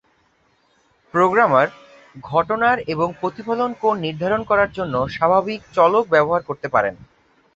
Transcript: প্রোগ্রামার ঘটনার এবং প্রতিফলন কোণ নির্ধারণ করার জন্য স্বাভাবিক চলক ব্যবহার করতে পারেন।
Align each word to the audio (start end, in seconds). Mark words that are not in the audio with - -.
প্রোগ্রামার 1.13 1.67
ঘটনার 2.23 2.77
এবং 2.87 3.07
প্রতিফলন 3.19 3.71
কোণ 3.81 3.95
নির্ধারণ 3.99 4.41
করার 4.43 4.69
জন্য 4.71 4.95
স্বাভাবিক 5.09 5.59
চলক 5.75 6.03
ব্যবহার 6.13 6.41
করতে 6.43 6.67
পারেন। 6.67 6.95